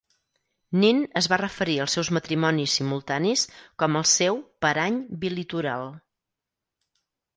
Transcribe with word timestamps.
Nin 0.83 1.01
es 1.19 1.25
va 1.33 1.37
referir 1.41 1.75
als 1.83 1.97
seus 1.97 2.09
matrimonis 2.17 2.77
simultanis 2.81 3.45
com 3.83 3.99
el 4.03 4.09
seu 4.15 4.41
"parany 4.67 4.99
bilitoral". 5.25 5.87